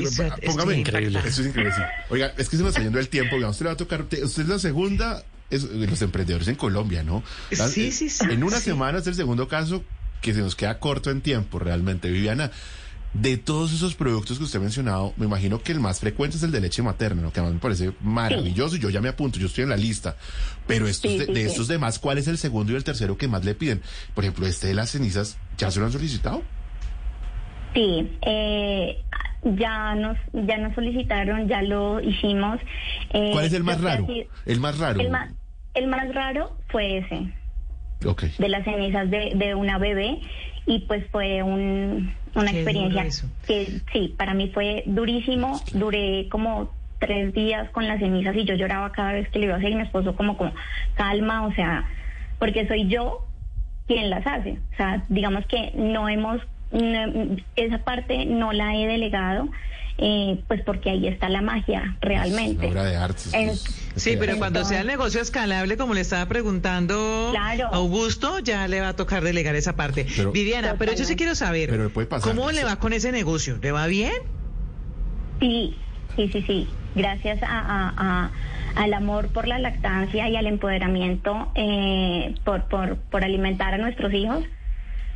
póngame 0.46 0.76
impactada. 0.78 1.20
Eso 1.26 1.42
es 1.42 1.48
increíble. 1.48 1.72
sí. 1.74 1.82
Oiga, 2.10 2.32
es 2.38 2.48
que 2.48 2.56
se 2.56 2.62
nos 2.62 2.70
está 2.70 2.82
yendo 2.82 2.98
el 2.98 3.08
tiempo. 3.08 3.36
Digamos, 3.36 3.56
usted 3.56 3.64
le 3.66 3.68
va 3.70 3.74
a 3.74 3.76
tocar. 3.76 4.02
te- 4.04 4.24
Usted 4.24 4.42
es 4.42 4.48
la 4.48 4.58
segunda. 4.58 5.22
Es, 5.50 5.69
de 5.69 5.87
los 5.87 6.00
emprendedores 6.02 6.49
en 6.49 6.54
Colombia, 6.54 7.02
¿no? 7.02 7.23
Sí, 7.50 7.87
eh, 7.87 7.92
sí, 7.92 8.09
sí, 8.09 8.25
En 8.30 8.45
una 8.45 8.59
sí. 8.59 8.64
semana 8.66 8.99
es 8.99 9.07
el 9.07 9.14
segundo 9.14 9.49
caso 9.49 9.83
que 10.21 10.33
se 10.35 10.40
nos 10.40 10.54
queda 10.54 10.78
corto 10.78 11.11
en 11.11 11.21
tiempo, 11.23 11.59
realmente. 11.59 12.11
Viviana, 12.11 12.50
de 13.14 13.37
todos 13.38 13.73
esos 13.73 13.95
productos 13.97 14.38
que 14.38 14.45
usted 14.45 14.61
ha 14.61 14.62
mencionado, 14.62 15.12
me 15.16 15.26
imagino 15.26 15.61
que 15.62 15.73
el 15.73 15.80
más 15.80 15.99
frecuente 15.99 16.37
es 16.37 16.42
el 16.45 16.52
de 16.52 16.61
leche 16.61 16.83
materna, 16.83 17.23
¿no? 17.23 17.33
que 17.33 17.40
además 17.40 17.54
me 17.54 17.61
parece 17.61 17.92
maravilloso 18.00 18.76
y 18.76 18.78
yo 18.78 18.88
ya 18.90 19.00
me 19.00 19.09
apunto, 19.09 19.40
yo 19.40 19.47
estoy 19.49 19.64
en 19.64 19.71
la 19.71 19.76
lista. 19.76 20.16
Pero 20.69 20.87
estos 20.87 21.11
Sí, 21.11 21.19
de, 21.19 21.26
sí, 21.26 21.33
de 21.33 21.40
sí. 21.40 21.47
estos 21.49 21.66
demás, 21.66 21.99
¿cuál 21.99 22.19
es 22.19 22.28
el 22.28 22.38
segundo 22.38 22.73
y 22.73 22.76
el 22.76 22.85
tercero 22.85 23.16
que 23.19 23.26
más 23.26 23.45
le 23.45 23.54
piden? 23.57 23.83
Por 24.14 24.23
ejemplo, 24.23 24.47
este 24.47 24.69
de 24.69 24.75
las 24.75 24.90
cenizas, 24.90 25.37
¿ya 25.59 25.71
se 25.73 25.80
lo 25.80 25.87
han 25.87 25.92
solicitado? 25.92 26.42
Sí, 27.75 28.11
eh, 28.23 29.02
ya 29.42 29.95
nos 29.95 30.16
ya 30.33 30.59
nos 30.59 30.75
solicitaron, 30.75 31.49
ya 31.49 31.62
lo 31.62 32.00
hicimos. 32.00 32.61
eh, 33.12 33.30
¿Cuál 33.33 33.45
es 33.47 33.52
el 33.52 33.64
más 33.64 33.80
raro? 33.80 34.07
El 34.47 34.61
más 34.61 34.78
raro. 34.78 35.00
El 35.00 35.11
más, 35.11 35.30
el 35.74 35.86
más 35.86 36.12
raro 36.14 36.56
fue 36.68 36.98
ese, 36.98 37.32
Ok. 38.06 38.24
de 38.38 38.48
las 38.48 38.64
cenizas 38.64 39.10
de, 39.10 39.32
de 39.34 39.54
una 39.54 39.78
bebé 39.78 40.20
y 40.66 40.80
pues 40.80 41.04
fue 41.10 41.42
un, 41.42 42.14
una 42.34 42.50
Qué 42.50 42.62
experiencia 42.62 43.04
que 43.46 43.80
sí, 43.92 44.14
para 44.16 44.34
mí 44.34 44.50
fue 44.54 44.82
durísimo, 44.86 45.60
duré 45.74 46.28
como 46.30 46.72
tres 46.98 47.32
días 47.32 47.70
con 47.70 47.88
las 47.88 47.98
cenizas 47.98 48.36
y 48.36 48.44
yo 48.44 48.54
lloraba 48.54 48.92
cada 48.92 49.12
vez 49.12 49.28
que 49.30 49.38
le 49.38 49.46
iba 49.46 49.54
a 49.54 49.58
hacer 49.58 49.70
y 49.70 49.74
mi 49.74 49.82
esposo 49.82 50.14
como 50.16 50.36
como 50.36 50.52
calma, 50.94 51.46
o 51.46 51.52
sea, 51.54 51.88
porque 52.38 52.66
soy 52.68 52.88
yo 52.88 53.26
quien 53.86 54.10
las 54.10 54.26
hace, 54.26 54.58
o 54.72 54.76
sea, 54.76 55.04
digamos 55.08 55.44
que 55.46 55.72
no 55.74 56.08
hemos, 56.08 56.40
no- 56.70 57.36
esa 57.56 57.78
parte 57.78 58.24
no 58.26 58.52
la 58.52 58.76
he 58.76 58.86
delegado, 58.86 59.48
eh, 60.02 60.42
pues 60.49 60.62
porque 60.62 60.88
ahí 60.90 61.07
está 61.07 61.28
la 61.28 61.42
magia 61.42 61.97
realmente. 62.00 62.66
Obra 62.66 62.85
de 62.85 62.97
arte. 62.97 63.21
En- 63.35 63.50
es- 63.50 63.66
es 63.97 64.02
Sí, 64.02 64.16
pero 64.19 64.38
cuando 64.38 64.64
sea 64.64 64.80
el 64.80 64.87
negocio 64.87 65.21
escalable, 65.21 65.76
como 65.76 65.92
le 65.95 66.00
estaba 66.00 66.26
preguntando 66.26 67.28
Claro. 67.33 67.69
Augusto, 67.73 68.38
ya 68.38 68.66
le 68.66 68.80
va 68.80 68.88
a 68.88 68.97
tocar 68.97 69.23
delegar 69.23 69.54
esa 69.57 69.76
parte. 69.76 70.07
Pero- 70.16 70.33
Viviana, 70.33 70.76
pero 70.78 70.95
yo 70.95 71.04
sí 71.04 71.16
quiero 71.16 71.35
saber, 71.35 71.69
Pero 71.69 71.85
le 71.85 71.90
puede 71.90 72.07
pasar, 72.07 72.35
¿cómo 72.35 72.50
le 72.50 72.64
va 72.64 72.76
con 72.76 72.92
ese 72.95 73.12
negocio? 73.12 73.59
¿Le 73.61 73.73
va 73.73 73.87
bien? 73.88 74.12
Sí, 75.40 75.76
sí, 76.16 76.28
sí, 76.33 76.42
sí. 76.47 76.69
Gracias 76.95 77.42
a, 77.42 77.47
a- 77.59 77.95
a- 77.97 78.30
al 78.76 78.95
amor 78.95 79.28
por 79.28 79.47
la 79.49 79.59
lactancia 79.59 80.28
y 80.28 80.37
al 80.37 80.47
empoderamiento 80.47 81.50
eh, 81.57 82.35
por, 82.45 82.64
por, 82.69 82.97
por 82.97 83.25
alimentar 83.25 83.75
a 83.75 83.78
nuestros 83.78 84.12
hijos, 84.14 84.45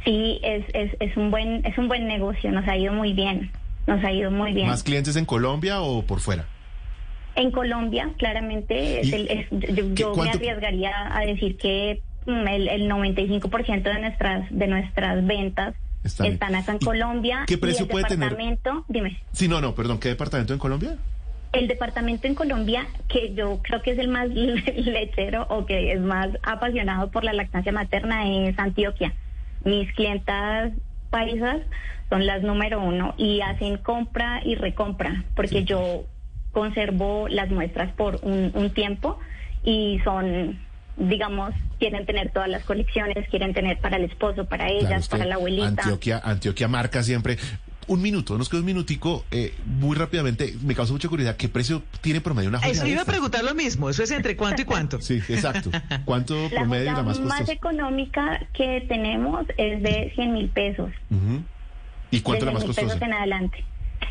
sí 0.04 0.40
es, 0.42 0.64
es, 0.74 0.92
es 1.00 1.16
un 1.16 1.30
buen 1.30 1.64
es 1.64 1.78
un 1.78 1.88
buen 1.88 2.06
negocio. 2.06 2.50
Nos 2.52 2.66
ha 2.68 2.76
ido 2.76 2.92
muy 2.92 3.12
bien. 3.12 3.50
Nos 3.86 4.02
ha 4.04 4.12
ido 4.12 4.30
muy 4.30 4.52
bien. 4.52 4.68
¿Más 4.68 4.82
clientes 4.82 5.16
en 5.16 5.24
Colombia 5.24 5.80
o 5.82 6.02
por 6.02 6.20
fuera? 6.20 6.46
En 7.36 7.50
Colombia, 7.50 8.10
claramente, 8.16 9.00
es 9.00 9.08
¿Y 9.08 9.14
el- 9.14 9.28
es- 9.28 9.46
yo, 9.50 9.92
yo 9.94 10.14
me 10.14 10.30
arriesgaría 10.30 10.92
a 11.16 11.20
decir 11.26 11.56
que 11.56 12.00
mm, 12.26 12.46
el, 12.48 12.68
el 12.68 12.88
95% 12.90 13.82
de 13.82 14.00
nuestras 14.00 14.46
de 14.50 14.66
nuestras 14.68 15.26
ventas 15.26 15.74
Están- 16.04 16.26
están, 16.26 16.54
acá 16.54 16.72
en 16.72 16.78
¿Y 16.80 16.84
Colombia. 16.84 17.44
qué 17.46 17.58
precio 17.58 17.82
y 17.82 17.86
el 17.86 17.90
puede 17.90 18.04
tener? 18.04 18.30
departamento, 18.30 18.84
Dime. 18.88 19.18
Sí, 19.32 19.48
no, 19.48 19.60
no, 19.60 19.74
perdón, 19.74 19.98
¿qué 19.98 20.08
departamento 20.10 20.52
en 20.52 20.58
Colombia? 20.58 20.96
El 21.52 21.68
departamento 21.68 22.26
en 22.26 22.34
Colombia, 22.34 22.86
que 23.08 23.32
yo 23.34 23.60
creo 23.62 23.80
que 23.82 23.92
es 23.92 23.98
el 23.98 24.08
más 24.08 24.28
lechero 24.76 25.46
o 25.50 25.66
que 25.66 25.92
es 25.92 26.00
más 26.00 26.28
apasionado 26.42 27.10
por 27.10 27.24
la 27.24 27.32
lactancia 27.32 27.72
materna, 27.72 28.28
es 28.28 28.58
Antioquia. 28.58 29.12
Mis 29.64 29.92
clientas 29.94 30.72
paisas 31.18 31.58
son 32.10 32.26
las 32.26 32.42
número 32.42 32.80
uno 32.82 33.14
y 33.16 33.40
hacen 33.40 33.76
compra 33.78 34.40
y 34.44 34.56
recompra, 34.56 35.24
porque 35.36 35.58
Sí. 35.60 35.64
yo 35.64 36.04
conservo 36.52 37.28
las 37.28 37.50
muestras 37.50 37.92
por 37.92 38.18
un, 38.22 38.50
un 38.54 38.70
tiempo 38.74 39.18
y 39.64 40.00
son, 40.04 40.58
digamos, 40.96 41.52
quieren 41.78 42.04
tener 42.04 42.30
todas 42.32 42.48
las 42.48 42.64
colecciones, 42.64 43.28
quieren 43.28 43.54
tener 43.54 43.78
para 43.78 43.96
el 43.96 44.04
esposo, 44.04 44.44
para 44.46 44.68
ellas, 44.68 44.88
Claro, 44.88 45.10
para 45.10 45.24
la 45.26 45.34
abuelita. 45.36 45.66
Antioquia, 45.68 46.20
Antioquia 46.24 46.66
marca 46.68 47.02
siempre. 47.02 47.36
Un 47.86 48.00
minuto, 48.02 48.38
nos 48.38 48.48
queda 48.48 48.60
un 48.60 48.66
minutico, 48.66 49.24
eh, 49.30 49.54
muy 49.66 49.96
rápidamente, 49.96 50.54
me 50.62 50.74
causa 50.74 50.92
mucha 50.92 51.08
curiosidad, 51.08 51.36
¿qué 51.36 51.48
precio 51.48 51.82
tiene 52.00 52.20
promedio 52.20 52.48
una 52.48 52.58
joya 52.58 52.72
Eso 52.72 52.86
iba 52.86 53.02
a 53.02 53.04
preguntar 53.04 53.44
lo 53.44 53.54
mismo. 53.54 53.90
Eso 53.90 54.02
es 54.02 54.10
entre 54.10 54.36
cuánto 54.36 54.62
y 54.62 54.64
cuánto. 54.64 55.00
Sí, 55.00 55.20
exacto. 55.28 55.70
¿Cuánto 56.04 56.34
La 56.52 56.60
promedio 56.60 56.84
y 56.84 56.86
la 56.86 57.02
más 57.02 57.18
más 57.20 57.28
costosa? 57.38 57.52
económica 57.52 58.46
que 58.52 58.84
tenemos 58.88 59.46
es 59.56 59.82
de 59.82 60.12
100 60.14 60.32
mil 60.32 60.48
pesos. 60.48 60.90
Ujú. 61.10 61.42
¿Y 62.10 62.20
cuánto 62.20 62.44
de 62.46 62.52
la 62.52 62.58
más 62.58 62.64
100.000 62.64 62.74
pesos 62.74 62.84
costosa? 62.84 63.06
en 63.06 63.12
adelante. 63.12 63.64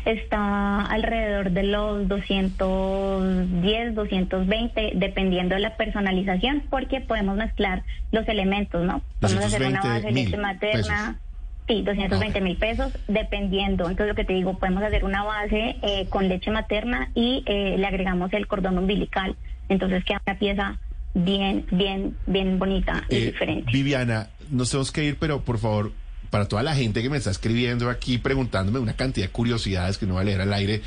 Está 0.04 0.82
alrededor 0.82 1.50
de 1.52 1.62
los 1.62 2.06
210, 2.08 3.94
220, 3.94 4.92
dependiendo 4.96 5.54
de 5.54 5.60
la 5.62 5.76
personalización, 5.76 6.62
porque 6.68 7.00
podemos 7.00 7.36
mezclar 7.36 7.84
los 8.12 8.28
elementos, 8.28 8.84
¿no? 8.84 9.02
Podemos 9.20 9.44
hacer 9.46 9.62
una 9.62 9.80
220 9.80 9.88
base 9.88 10.06
de 10.06 10.12
mil 10.12 10.24
leche 10.24 10.36
materna. 10.36 11.18
Sí, 11.66 11.82
220 11.82 12.38
Ah, 12.38 12.40
ok. 12.40 12.44
mil 12.44 12.56
pesos, 12.58 12.92
dependiendo. 13.08 13.84
Entonces, 13.84 14.08
lo 14.08 14.14
que 14.14 14.24
te 14.24 14.34
digo, 14.34 14.58
podemos 14.58 14.82
hacer 14.82 15.04
una 15.04 15.24
base 15.24 15.76
eh, 15.82 16.06
con 16.10 16.28
leche 16.28 16.50
materna 16.50 17.10
y 17.14 17.42
eh, 17.46 17.76
le 17.78 17.86
agregamos 17.86 18.32
el 18.34 18.46
cordón 18.46 18.76
umbilical. 18.78 19.34
Entonces, 19.70 20.04
queda 20.04 20.20
una 20.26 20.38
pieza 20.38 20.78
bien, 21.14 21.64
bien, 21.70 22.16
bien 22.26 22.58
bonita 22.58 23.04
y 23.08 23.16
Eh, 23.16 23.26
diferente. 23.26 23.70
Viviana, 23.72 24.28
nos 24.50 24.70
tenemos 24.70 24.92
que 24.92 25.04
ir, 25.04 25.16
pero 25.18 25.40
por 25.42 25.58
favor, 25.58 25.92
para 26.30 26.48
toda 26.48 26.62
la 26.62 26.74
gente 26.74 27.02
que 27.02 27.08
me 27.08 27.16
está 27.16 27.30
escribiendo 27.30 27.88
aquí, 27.88 28.18
preguntándome 28.18 28.78
una 28.80 28.94
cantidad 28.94 29.26
de 29.26 29.32
curiosidades 29.32 29.96
que 29.96 30.04
no 30.06 30.14
voy 30.14 30.22
a 30.22 30.24
leer 30.24 30.40
al 30.42 30.52
aire, 30.52 30.82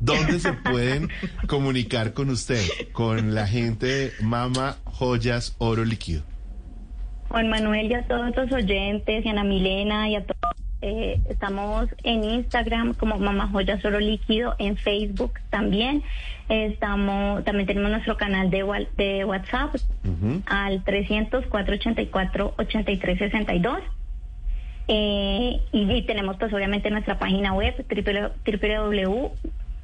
¿dónde 0.00 0.40
se 0.40 0.52
pueden 0.64 1.08
comunicar 1.46 2.12
con 2.12 2.28
usted? 2.30 2.62
Con 2.92 3.34
la 3.34 3.46
gente 3.46 3.86
de 3.86 4.12
Mama 4.20 4.76
Joyas 4.84 5.54
Oro 5.58 5.84
Líquido. 5.84 6.22
Juan 7.28 7.48
Manuel 7.48 7.90
y 7.90 7.94
a 7.94 8.02
todos 8.06 8.34
los 8.34 8.50
oyentes, 8.52 9.24
y 9.24 9.28
a 9.28 9.32
Ana 9.32 9.44
Milena 9.44 10.08
y 10.08 10.16
a 10.16 10.24
todos. 10.24 10.38
eh, 10.80 11.20
estamos 11.28 11.88
en 12.04 12.22
Instagram 12.22 12.94
como 12.94 13.18
Mamá 13.18 13.48
Joyas 13.48 13.84
Oro 13.84 13.98
Líquido, 13.98 14.54
en 14.58 14.76
Facebook 14.76 15.32
también. 15.50 16.04
Estamos, 16.48 17.42
también 17.44 17.66
tenemos 17.66 17.90
nuestro 17.90 18.16
canal 18.16 18.48
de, 18.50 18.62
WhatsApp 19.24 19.74
Ujú. 20.04 20.40
al 20.46 20.84
300-484-8362. 20.84 23.78
Eh, 24.90 25.60
y, 25.72 25.92
y 25.92 26.02
tenemos 26.02 26.36
pues 26.38 26.50
obviamente 26.54 26.90
nuestra 26.90 27.18
página 27.18 27.52
web 27.52 27.74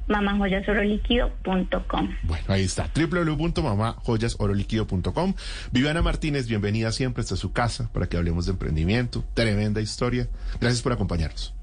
mamajoyasoroliquido.com. 0.07 2.09
Bueno, 2.23 2.45
ahí 2.47 2.63
está, 2.63 2.89
www.mamajoyasoroliquido.com. 2.93 5.33
Viviana 5.71 6.01
Martínez, 6.01 6.47
bienvenida 6.47 6.91
siempre, 6.91 7.21
esta 7.21 7.35
es 7.35 7.39
su 7.39 7.53
casa 7.53 7.89
para 7.93 8.07
que 8.07 8.17
hablemos 8.17 8.45
de 8.45 8.51
emprendimiento. 8.51 9.23
Tremenda 9.33 9.79
historia. 9.81 10.27
Gracias 10.59 10.81
por 10.81 10.91
acompañarnos. 10.93 11.54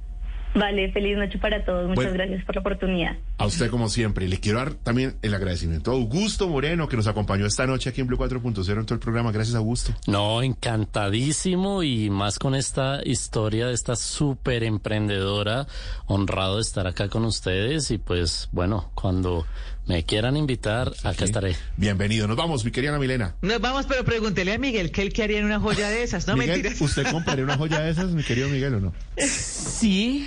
Vale, 0.55 0.93
feliz 0.93 1.17
noche 1.17 1.39
para 1.39 1.65
todos. 1.65 1.89
Muchas 1.89 2.05
Bueno. 2.05 2.13
gracias 2.19 2.45
por 2.45 2.55
la 2.57 2.61
oportunidad. 2.61 3.17
A 3.39 3.47
usted 3.47 3.71
como 3.71 3.89
siempre. 3.89 4.27
Y 4.27 4.29
le 4.29 4.39
quiero 4.39 4.59
dar 4.59 4.75
también 4.75 5.15
el 5.23 5.33
agradecimiento 5.35 5.91
a 5.91 5.95
Augusto 5.95 6.47
Moreno, 6.49 6.89
que 6.89 6.97
nos 6.97 7.07
acompañó 7.07 7.47
esta 7.47 7.67
noche 7.67 7.89
aquí 7.89 8.03
en 8.03 8.07
Blue 8.07 8.19
4.0 8.19 8.81
en 8.81 8.85
todo 8.87 8.95
el 8.95 9.01
programa. 9.01 9.33
Gracias, 9.33 9.57
Augusto. 9.57 9.95
No, 10.07 10.43
encantadísimo 10.43 11.83
y 11.83 12.11
más 12.11 12.39
con 12.39 12.55
esta 12.55 13.01
historia 13.05 13.67
de 13.69 13.73
esta 13.75 13.97
súper 13.97 14.63
emprendedora. 14.65 15.67
Honrado 16.07 16.57
de 16.57 16.63
estar 16.63 16.87
acá 16.87 17.09
con 17.09 17.25
ustedes 17.25 17.91
y 17.91 17.99
pues 17.99 18.49
bueno, 18.53 18.91
cuando 18.95 19.47
me 19.87 20.05
quieran 20.05 20.37
invitar, 20.37 20.93
acá 21.03 21.25
estaré. 21.25 21.57
Bienvenido. 21.77 22.29
Nos 22.29 22.37
vamos, 22.37 22.65
mi 22.65 22.71
querida 22.71 22.91
Ana 22.91 22.99
Milena. 23.01 23.35
Nos 23.43 23.61
vamos, 23.61 23.87
pero 23.87 24.05
pregúntele 24.05 24.53
a 24.55 24.59
Miguel 24.59 24.93
que 24.93 25.03
él 25.03 25.13
qué 25.13 25.25
haría 25.25 25.39
en 25.39 25.45
una 25.45 25.59
joya 25.61 25.89
de 25.89 26.03
esas, 26.03 26.27
no 26.27 26.37
Miguel, 26.37 26.63
mentiras. 26.63 26.81
¿usted 26.81 27.11
compraría 27.11 27.45
una 27.45 27.57
joya 27.57 27.81
de 27.81 27.91
esas, 27.91 28.11
mi 28.11 28.23
querido 28.23 28.49
Miguel, 28.49 28.75
o 28.75 28.81
no? 28.81 28.95
Sí. 29.19 30.27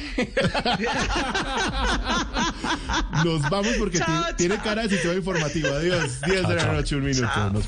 Nos 3.23 3.49
vamos 3.49 3.73
porque 3.79 3.99
Chao, 3.99 4.35
tiene 4.37 4.55
chao. 4.55 4.63
cara 4.63 4.83
de 4.83 4.89
sistema 4.89 5.13
informativo. 5.15 5.69
Adiós. 5.69 6.21
10 6.25 6.47
de 6.47 6.55
la 6.55 6.73
noche, 6.73 6.95
un 6.95 7.03
minuto. 7.05 7.49
Nos 7.51 7.65